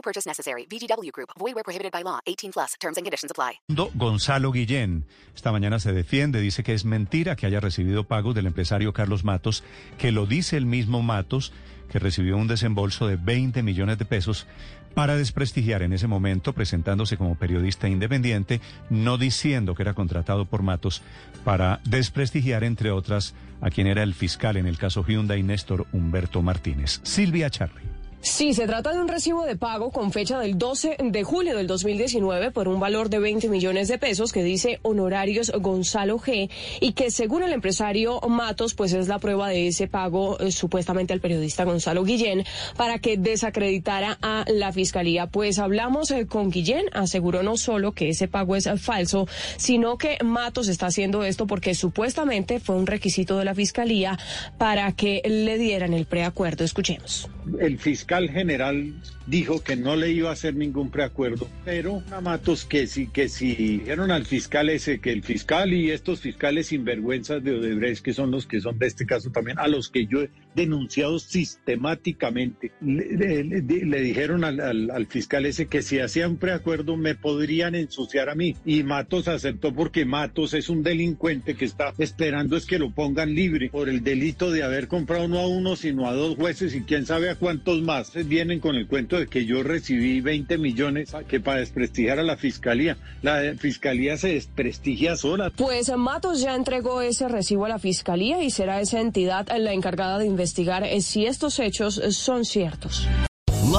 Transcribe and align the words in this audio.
No 0.00 0.02
purchase 0.02 0.26
necessary. 0.26 0.66
VGW 0.66 1.10
Group. 1.12 1.28
Void 1.38 1.54
where 1.54 1.62
prohibited 1.62 1.92
by 1.92 2.02
law. 2.02 2.20
18 2.24 2.52
plus. 2.52 2.74
Terms 2.80 2.96
and 2.96 3.04
conditions 3.04 3.30
apply. 3.30 3.60
Gonzalo 3.94 4.50
Guillén 4.50 5.04
esta 5.34 5.52
mañana 5.52 5.78
se 5.78 5.92
defiende, 5.92 6.40
dice 6.40 6.62
que 6.62 6.74
es 6.74 6.84
mentira 6.84 7.36
que 7.36 7.46
haya 7.46 7.60
recibido 7.60 8.04
pagos 8.04 8.34
del 8.34 8.46
empresario 8.46 8.92
Carlos 8.92 9.24
Matos, 9.24 9.62
que 9.98 10.10
lo 10.10 10.26
dice 10.26 10.56
el 10.56 10.64
mismo 10.64 11.02
Matos, 11.02 11.52
que 11.90 11.98
recibió 11.98 12.36
un 12.36 12.48
desembolso 12.48 13.06
de 13.06 13.16
20 13.16 13.62
millones 13.62 13.98
de 13.98 14.04
pesos 14.04 14.46
para 14.94 15.16
desprestigiar 15.16 15.82
en 15.82 15.92
ese 15.92 16.06
momento, 16.06 16.52
presentándose 16.52 17.16
como 17.16 17.36
periodista 17.36 17.88
independiente, 17.88 18.60
no 18.88 19.18
diciendo 19.18 19.74
que 19.74 19.82
era 19.82 19.94
contratado 19.94 20.46
por 20.46 20.62
Matos 20.62 21.02
para 21.44 21.80
desprestigiar, 21.84 22.64
entre 22.64 22.90
otras, 22.90 23.34
a 23.60 23.70
quien 23.70 23.86
era 23.86 24.02
el 24.02 24.14
fiscal 24.14 24.56
en 24.56 24.66
el 24.66 24.78
caso 24.78 25.04
Hyundai, 25.04 25.42
Néstor 25.42 25.86
Humberto 25.92 26.42
Martínez. 26.42 27.00
Silvia 27.02 27.50
Charly. 27.50 27.99
Sí, 28.22 28.52
se 28.52 28.66
trata 28.66 28.92
de 28.92 29.00
un 29.00 29.08
recibo 29.08 29.46
de 29.46 29.56
pago 29.56 29.90
con 29.90 30.12
fecha 30.12 30.38
del 30.38 30.58
12 30.58 30.98
de 31.02 31.22
julio 31.24 31.56
del 31.56 31.66
2019 31.66 32.50
por 32.50 32.68
un 32.68 32.78
valor 32.78 33.08
de 33.08 33.18
20 33.18 33.48
millones 33.48 33.88
de 33.88 33.96
pesos 33.96 34.30
que 34.30 34.42
dice 34.42 34.78
honorarios 34.82 35.50
Gonzalo 35.58 36.18
G 36.18 36.50
y 36.80 36.92
que 36.92 37.10
según 37.10 37.42
el 37.42 37.54
empresario 37.54 38.20
Matos 38.28 38.74
pues 38.74 38.92
es 38.92 39.08
la 39.08 39.18
prueba 39.20 39.48
de 39.48 39.68
ese 39.68 39.88
pago 39.88 40.38
eh, 40.38 40.52
supuestamente 40.52 41.14
al 41.14 41.20
periodista 41.20 41.64
Gonzalo 41.64 42.04
Guillén 42.04 42.44
para 42.76 42.98
que 42.98 43.16
desacreditara 43.16 44.18
a 44.20 44.44
la 44.48 44.70
fiscalía. 44.70 45.26
Pues 45.26 45.58
hablamos 45.58 46.10
eh, 46.10 46.26
con 46.26 46.50
Guillén, 46.50 46.90
aseguró 46.92 47.42
no 47.42 47.56
solo 47.56 47.92
que 47.92 48.10
ese 48.10 48.28
pago 48.28 48.54
es 48.54 48.68
falso, 48.82 49.28
sino 49.56 49.96
que 49.96 50.18
Matos 50.22 50.68
está 50.68 50.88
haciendo 50.88 51.24
esto 51.24 51.46
porque 51.46 51.74
supuestamente 51.74 52.60
fue 52.60 52.76
un 52.76 52.86
requisito 52.86 53.38
de 53.38 53.46
la 53.46 53.54
fiscalía 53.54 54.18
para 54.58 54.92
que 54.92 55.22
le 55.24 55.56
dieran 55.56 55.94
el 55.94 56.04
preacuerdo. 56.04 56.64
Escuchemos. 56.64 57.30
El 57.58 57.78
fiscal 57.78 58.28
general 58.30 58.94
dijo 59.26 59.62
que 59.62 59.76
no 59.76 59.96
le 59.96 60.10
iba 60.10 60.30
a 60.30 60.32
hacer 60.32 60.54
ningún 60.54 60.90
preacuerdo, 60.90 61.48
pero 61.64 62.02
a 62.12 62.20
Matos 62.20 62.64
que 62.64 62.86
sí, 62.86 63.06
que 63.06 63.28
sí, 63.28 63.54
dijeron 63.54 64.10
al 64.10 64.26
fiscal 64.26 64.68
ese, 64.68 64.98
que 65.00 65.12
el 65.12 65.22
fiscal 65.22 65.72
y 65.72 65.90
estos 65.90 66.20
fiscales 66.20 66.66
sinvergüenzas 66.68 67.42
de 67.44 67.52
Odebrecht, 67.54 68.04
que 68.04 68.12
son 68.12 68.30
los 68.30 68.46
que 68.46 68.60
son 68.60 68.78
de 68.78 68.86
este 68.88 69.06
caso 69.06 69.30
también, 69.30 69.58
a 69.58 69.68
los 69.68 69.88
que 69.88 70.06
yo 70.06 70.22
he 70.22 70.30
denunciado 70.54 71.18
sistemáticamente, 71.20 72.72
le, 72.80 73.44
le- 73.44 73.62
le 73.62 74.00
dijeron 74.00 74.44
al, 74.44 74.60
al- 74.60 74.90
al 74.90 75.06
fiscal 75.06 75.46
ese 75.46 75.66
que 75.66 75.82
si 75.82 75.98
hacía 76.00 76.28
un 76.28 76.36
preacuerdo 76.36 76.96
me 76.96 77.14
podrían 77.14 77.74
ensuciar 77.74 78.28
a 78.28 78.34
mí. 78.34 78.56
Y 78.64 78.82
Matos 78.82 79.28
aceptó 79.28 79.72
porque 79.72 80.04
Matos 80.04 80.54
es 80.54 80.68
un 80.68 80.82
delincuente 80.82 81.54
que 81.54 81.64
está 81.64 81.92
esperando 81.98 82.56
es 82.56 82.66
que 82.66 82.78
lo 82.78 82.90
pongan 82.90 83.34
libre 83.34 83.70
por 83.70 83.88
el 83.88 84.02
delito 84.02 84.50
de 84.50 84.62
haber 84.62 84.88
comprado 84.88 85.28
no 85.28 85.38
a 85.38 85.46
uno, 85.48 85.76
sino 85.76 86.08
a 86.08 86.12
dos 86.14 86.36
jueces 86.36 86.74
y 86.74 86.82
quién 86.82 87.06
sabe 87.06 87.30
a 87.30 87.36
cuántos 87.40 87.80
más. 87.80 88.12
Vienen 88.26 88.60
con 88.60 88.76
el 88.76 88.86
cuento 88.86 89.18
de 89.18 89.26
que 89.26 89.46
yo 89.46 89.62
recibí 89.62 90.20
20 90.20 90.58
millones 90.58 91.12
que 91.26 91.40
para 91.40 91.60
desprestigiar 91.60 92.20
a 92.20 92.22
la 92.22 92.36
fiscalía. 92.36 92.96
La 93.22 93.54
fiscalía 93.58 94.16
se 94.16 94.34
desprestigia 94.34 95.16
sola. 95.16 95.50
Pues 95.56 95.90
Matos 95.96 96.40
ya 96.40 96.54
entregó 96.54 97.00
ese 97.00 97.26
recibo 97.26 97.64
a 97.64 97.70
la 97.70 97.78
fiscalía 97.78 98.42
y 98.42 98.50
será 98.50 98.80
esa 98.80 99.00
entidad 99.00 99.48
la 99.58 99.72
encargada 99.72 100.18
de 100.18 100.26
investigar 100.26 100.84
si 101.00 101.26
estos 101.26 101.58
hechos 101.58 102.00
son 102.10 102.44
ciertos. 102.44 103.08